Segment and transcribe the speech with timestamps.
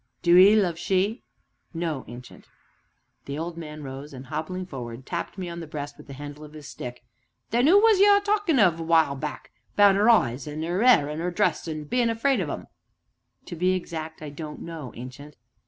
[0.23, 1.21] "Do 'ee love she?"
[1.75, 2.45] "No, Ancient."
[3.25, 6.43] The old man rose, and, hobbling forward, tapped me upon the breast with the handle
[6.43, 7.03] of his stick.
[7.51, 10.81] "Then who was you a talkin' of, a while back 'bout 'er eyes, an' 'er
[10.81, 12.65] 'air, an' 'er dress, an' bein' afraid o' them?"
[13.45, 15.35] "To be exact, I don't know, Ancient."